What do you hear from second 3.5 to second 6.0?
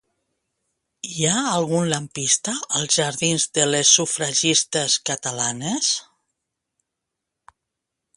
de les Sufragistes Catalanes?